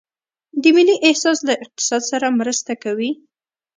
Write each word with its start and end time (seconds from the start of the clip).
د 0.61 0.63
ملي 0.75 0.95
احساس 1.07 1.39
له 1.47 1.53
اقتصاد 1.63 2.01
سره 2.11 2.35
مرسته 2.39 2.71
کوي؟ 2.83 3.11